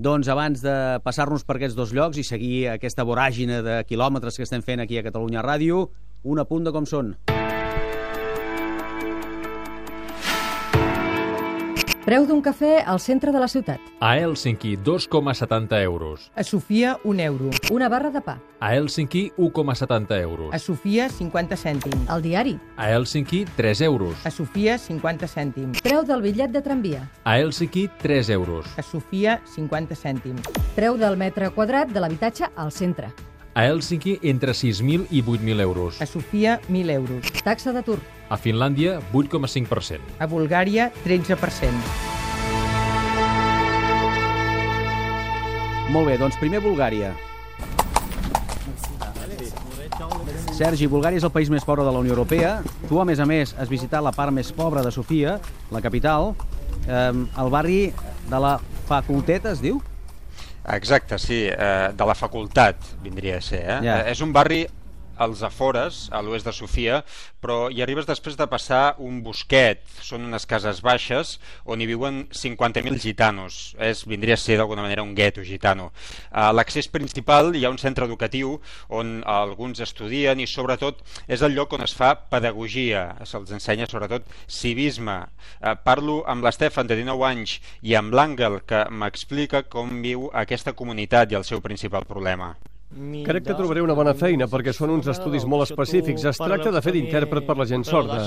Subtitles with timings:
[0.00, 0.74] Doncs abans de
[1.04, 4.96] passar-nos per aquests dos llocs i seguir aquesta voràgine de quilòmetres que estem fent aquí
[4.96, 5.90] a Catalunya Ràdio,
[6.24, 7.12] un apunt de com són.
[12.10, 13.78] Preu d'un cafè al centre de la ciutat.
[14.02, 16.24] A Helsinki, 2,70 euros.
[16.34, 17.50] A Sofia, un euro.
[17.70, 18.40] Una barra de pa.
[18.58, 20.52] A Helsinki, 1,70 euros.
[20.52, 22.10] A Sofia, 50 cèntims.
[22.10, 22.58] El diari.
[22.76, 24.26] A Helsinki, 3 euros.
[24.26, 25.80] A Sofia, 50 cèntims.
[25.86, 27.06] Preu del bitllet de tramvia.
[27.22, 28.66] A Helsinki, 3 euros.
[28.76, 30.42] A Sofia, 50 cèntims.
[30.74, 33.14] Preu del metre quadrat de l'habitatge al centre.
[33.54, 36.02] A Helsinki, entre 6.000 i 8.000 euros.
[36.02, 37.30] A Sofia, 1.000 euros.
[37.44, 38.00] Taxa d'atur.
[38.30, 39.98] A Finlàndia, 8,5%.
[40.22, 41.74] A Bulgària, 13%.
[45.90, 47.10] Molt bé, doncs primer Bulgària.
[50.54, 52.60] Sergi, Bulgària és el país més pobre de la Unió Europea.
[52.86, 55.40] Tu, a més a més, has visitat la part més pobra de Sofia,
[55.74, 56.36] la capital,
[56.86, 57.80] eh, el barri
[58.30, 59.82] de la Facultet, es diu?
[60.70, 63.62] Exacte, sí, eh, de la facultat vindria a ser.
[63.64, 63.78] Eh?
[63.86, 64.00] Ja.
[64.04, 64.66] Eh, és un barri
[65.20, 67.02] als afores, a l'oest de Sofia,
[67.44, 69.82] però hi arribes després de passar un bosquet.
[70.00, 71.34] Són unes cases baixes
[71.68, 73.60] on hi viuen 50.000 gitanos.
[73.76, 75.90] És, vindria a ser d'alguna manera un gueto gitano.
[76.32, 78.56] A l'accés principal hi ha un centre educatiu
[78.88, 83.04] on alguns estudien i sobretot és el lloc on es fa pedagogia.
[83.28, 85.20] Se'ls ensenya sobretot civisme.
[85.60, 90.72] Eh, parlo amb l'Estefan de 19 anys i amb l'Àngel que m'explica com viu aquesta
[90.72, 92.54] comunitat i el seu principal problema.
[92.90, 96.24] Crec que trobaré una bona feina perquè són uns estudis molt específics.
[96.32, 98.18] Es tracta de fer d'intèrpret per la gent sorda.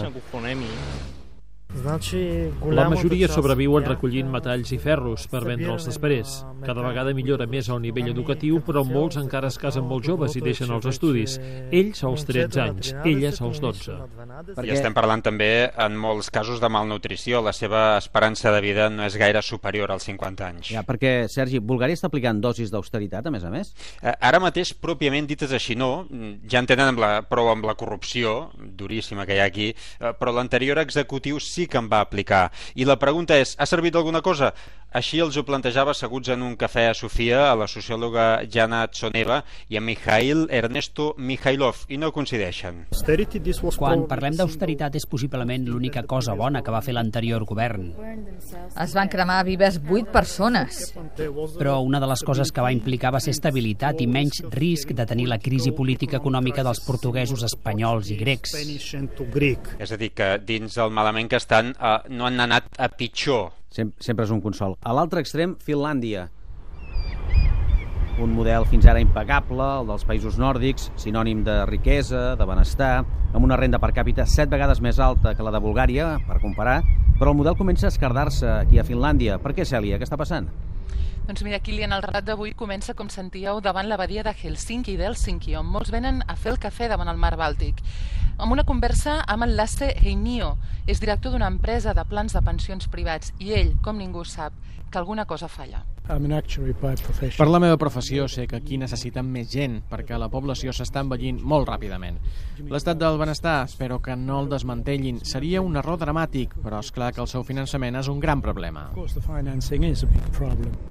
[1.73, 6.35] La majoria sobreviuen recollint metalls i ferros per vendre'ls després.
[6.63, 10.43] Cada vegada millora més el nivell educatiu, però molts encara es casen molt joves i
[10.45, 11.39] deixen els estudis.
[11.73, 13.97] Ells als 13 anys, elles als 12.
[14.53, 14.67] Perquè...
[14.69, 17.41] I estem parlant també en molts casos de malnutrició.
[17.41, 20.71] La seva esperança de vida no és gaire superior als 50 anys.
[20.75, 23.73] Ja, perquè, Sergi, Bulgària està aplicant dosis d'austeritat, a més a més?
[23.97, 26.05] Eh, Ara mateix, pròpiament dit és així, no.
[26.49, 30.13] Ja en tenen amb la, prou amb la corrupció, duríssima que hi ha aquí, eh,
[30.19, 32.49] però l'anterior executiu sí que en va aplicar.
[32.75, 34.53] I la pregunta és, ha servit alguna cosa?
[34.93, 39.39] Així els ho plantejava asseguts en un cafè a Sofia a la sociòloga Jana Tsoneva
[39.73, 42.83] i a Mikhail Ernesto Mikhailov, i no coincideixen.
[43.79, 47.87] Quan parlem d'austeritat és possiblement l'única cosa bona que va fer l'anterior govern.
[48.83, 50.93] Es van cremar vives vuit persones.
[51.57, 55.07] Però una de les coses que va implicar va ser estabilitat i menys risc de
[55.09, 58.53] tenir la crisi política econòmica dels portuguesos, espanyols i grecs.
[58.53, 63.51] És a dir, que dins el malament que estan eh, no han anat a pitjor.
[63.73, 64.77] Sem sempre és un consol.
[64.81, 66.27] A l'altre extrem, Finlàndia.
[68.21, 72.99] Un model fins ara impecable, el dels països nòrdics, sinònim de riquesa, de benestar,
[73.33, 76.81] amb una renda per càpita set vegades més alta que la de Bulgària, per comparar,
[77.17, 79.39] però el model comença a escardar-se aquí a Finlàndia.
[79.41, 79.97] Per què, Cèlia?
[79.97, 80.49] Què està passant?
[81.27, 85.55] Doncs mira, Kilian, el relat d'avui comença, com sentíeu, davant l'abadia de Helsinki i d'Helsinki,
[85.55, 87.79] on molts venen a fer el cafè davant el mar Bàltic.
[88.35, 92.91] Amb una conversa amb el Lasse Heinio, és director d'una empresa de plans de pensions
[92.91, 94.59] privats, i ell, com ningú sap,
[94.91, 95.85] que alguna cosa falla.
[96.03, 101.39] Per la meva professió sé que aquí necessitem més gent perquè la població s'està envellint
[101.39, 102.17] molt ràpidament.
[102.67, 105.21] L'estat del benestar espero que no el desmantellin.
[105.23, 108.89] Seria un error dramàtic, però és clar que el seu finançament és un gran problema.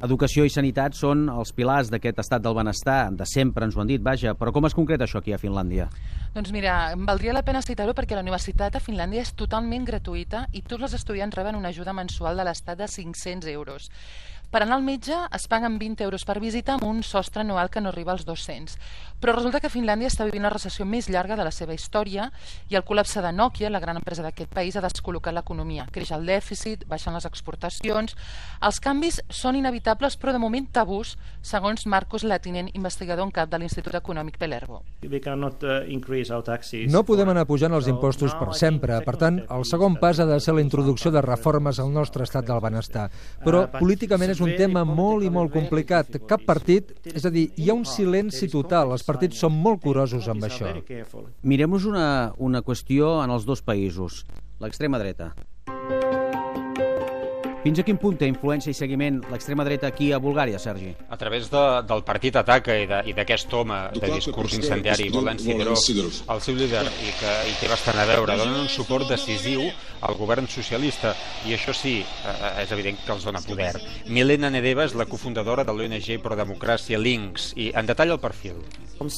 [0.09, 3.93] Educació i sanitat són els pilars d'aquest estat del benestar, de sempre ens ho han
[3.93, 5.91] dit, vaja, però com es concreta això aquí a Finlàndia?
[6.33, 10.47] Doncs mira, em valdria la pena citar-ho perquè la universitat a Finlàndia és totalment gratuïta
[10.57, 13.91] i tots els estudiants reben una ajuda mensual de l'estat de 500 euros.
[14.53, 17.81] Per anar al metge es paguen 20 euros per visita amb un sostre anual que
[17.81, 18.77] no arriba als 200.
[19.23, 22.27] Però resulta que Finlàndia està vivint la recessió més llarga de la seva història
[22.69, 25.87] i el col·lapse de Nokia, la gran empresa d'aquest país, ha descol·locat l'economia.
[25.95, 28.17] Creix el dèficit, baixen les exportacions...
[28.63, 33.59] Els canvis són inevitables, però de moment tabús, segons Marcos Latinent, investigador en cap de
[33.59, 34.83] l'Institut Econòmic Pelerbo.
[36.93, 39.01] No podem anar pujant els impostos per sempre.
[39.07, 42.47] Per tant, el segon pas ha de ser la introducció de reformes al nostre estat
[42.47, 43.09] del benestar.
[43.43, 46.19] Però políticament és un tema molt i molt complicat.
[46.29, 48.95] Cap partit, és a dir, hi ha un silenci total.
[48.97, 50.75] Els partits són molt curosos amb això.
[51.43, 52.09] Mirem-nos una,
[52.39, 54.25] una qüestió en els dos països.
[54.63, 55.33] L'extrema dreta.
[57.63, 60.89] Fins a quin punt té influència i seguiment l'extrema dreta aquí a Bulgària, Sergi?
[61.15, 65.79] A través de, del partit Ataca i d'aquest home de discurs incendiari, Volen Sidorov,
[66.35, 69.63] el seu líder, i que hi té bastant a veure, donen un suport decisiu
[70.03, 71.15] al govern socialista,
[71.47, 73.71] i això sí, eh, és evident que els dona poder.
[74.11, 78.59] Milena Nedeva és la cofundadora de l'ONG Pro Democràcia Links, i en detall el perfil.
[78.99, 79.11] En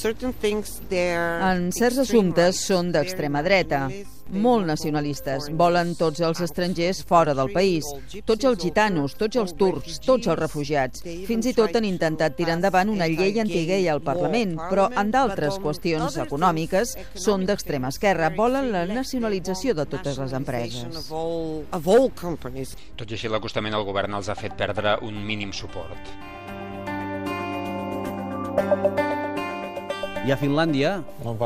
[1.73, 3.89] certs assumptes són d'extrema dreta.
[4.35, 5.49] Molt nacionalistes.
[5.57, 7.89] Volen tots els estrangers fora del país.
[8.27, 11.05] Tots els gitanos, tots els turcs, tots els refugiats.
[11.29, 15.59] Fins i tot han intentat tirar endavant una llei antigay al Parlament, però en d'altres
[15.63, 18.33] qüestions econòmiques són d'extrema esquerra.
[18.37, 21.11] Volen la nacionalització de totes les empreses.
[22.97, 26.15] Tot i així, l'acostament al govern els ha fet perdre un mínim suport.
[30.25, 31.37] I a Finlàndia, el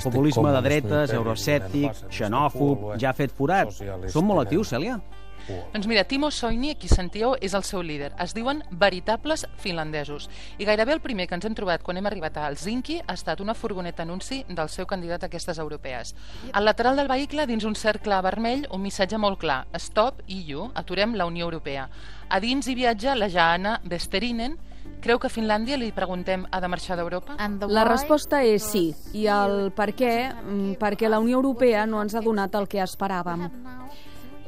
[0.00, 3.68] populisme de dretes, perillinen xenòfob, puolue, ja ha fet forat.
[4.08, 4.96] Són molt actius, Cèlia?
[5.44, 8.14] Doncs mira, Timo Soini, qui sentíeu, és el seu líder.
[8.24, 10.30] Es diuen veritables finlandesos.
[10.56, 13.44] I gairebé el primer que ens hem trobat quan hem arribat a Helsinki ha estat
[13.44, 16.14] una furgoneta anunci del seu candidat a aquestes europees.
[16.52, 19.66] Al lateral del vehicle, dins un cercle vermell, un missatge molt clar.
[19.76, 21.90] Stop EU, aturem la Unió Europea.
[22.30, 24.56] A dins hi viatja la Jaana Vesterinen,
[25.04, 27.36] Creu que a Finlàndia li preguntem ha de marxar d'Europa?
[27.68, 28.94] La resposta és sí.
[29.12, 30.32] I el per què?
[30.32, 33.50] Mm, Perquè la Unió Europea no ens ha donat el que esperàvem.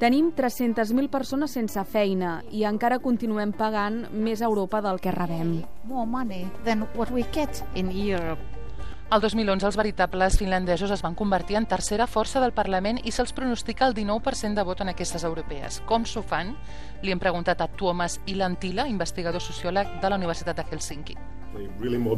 [0.00, 5.62] Tenim 300.000 persones sense feina i encara continuem pagant més a Europa del que rebem.
[5.84, 8.40] more money than what we get in Europe.
[9.06, 13.30] El 2011 els veritables finlandesos es van convertir en tercera força del Parlament i se'ls
[13.36, 15.78] pronostica el 19% de vot en aquestes europees.
[15.86, 16.50] Com s'ho fan?
[17.06, 21.14] Li hem preguntat a Tuomas Ilantila, investigador sociòleg de la Universitat de Helsinki.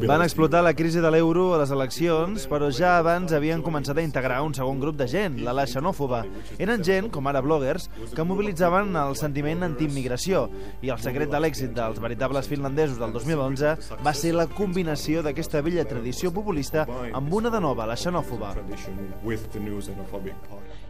[0.08, 4.05] Van explotar la crisi de l'euro a les eleccions, però ja abans havien començat a
[4.05, 6.23] integrar un segon grup de gent, la la xenòfoba.
[6.58, 10.46] Eren gent, com ara bloggers, que mobilitzaven el sentiment antiimmigració,
[10.82, 15.62] i el secret de l'èxit dels veritables finlandesos del 2011 va ser la combinació d'aquesta
[15.67, 18.55] vella tradició populista amb una de nova, la xenòfoba.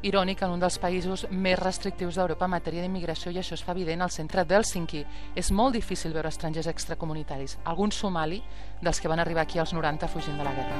[0.06, 3.74] Irònic en un dels països més restrictius d'Europa en matèria d'immigració i això es fa
[3.74, 5.04] evident al centre d'Helsinki.
[5.34, 7.58] És molt difícil veure estrangers extracomunitaris.
[7.64, 8.37] Algun somali
[8.82, 10.76] dels que van arribar aquí als 90 fugint de la guerra.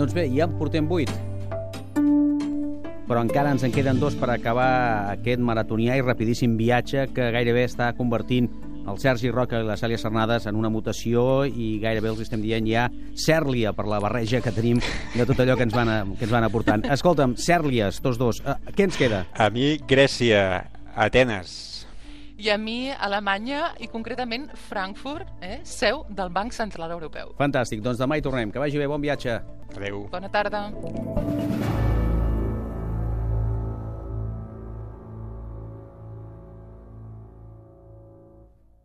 [0.00, 1.12] Doncs bé, ja en portem 8.
[3.10, 7.66] Però encara ens en queden dos per acabar aquest maratonià i rapidíssim viatge que gairebé
[7.66, 8.48] està convertint
[8.88, 12.66] el Sergi Roca i la Cèlia Cernades en una mutació i gairebé els estem dient
[12.70, 12.86] ja
[13.18, 14.80] Cèrlia per la barreja que tenim
[15.14, 16.86] de tot allò que ens van, a, que ens van aportant.
[16.96, 19.26] Escolta'm, Cèrlies, tots dos, uh, què ens queda?
[19.36, 20.64] A mi, Grècia,
[20.96, 21.79] Atenes.
[22.40, 27.34] I a mi, Alemanya i concretament Frankfurt, eh, seu del Banc Central Europeu.
[27.36, 28.48] Fantàstic, doncs demà hi tornem.
[28.50, 29.36] Que vagi bé, bon viatge.
[29.76, 30.06] Adéu.
[30.08, 30.70] Bona tarda.